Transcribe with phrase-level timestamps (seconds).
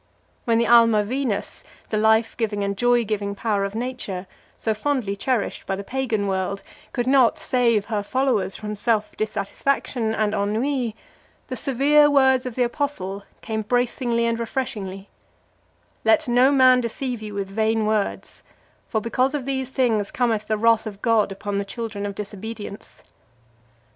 [0.45, 4.25] When the alma Venus, the life giving and joy giving power of nature,
[4.57, 10.15] so fondly cherished by the Pagan world, could not save her followers from self dissatisfaction
[10.15, 10.95] and ennui,
[11.49, 15.07] the severe words of the apostle came bracingly and refreshingly:
[16.03, 18.41] "Let no man deceive you with vain words,
[18.87, 23.03] for because of these things cometh the wrath of God upon the children of disobedience."